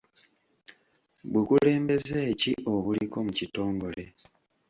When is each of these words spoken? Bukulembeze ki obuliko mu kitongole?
Bukulembeze 1.31 2.19
ki 2.39 2.51
obuliko 2.73 3.17
mu 3.25 3.31
kitongole? 3.39 4.03